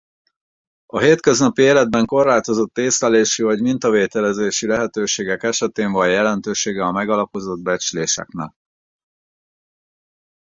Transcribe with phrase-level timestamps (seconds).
[0.85, 8.53] A hétköznapi életben korlátozott észlelési vagy mintavételezési lehetőségek esetén van jelentősége a megalapozott becsléseknek.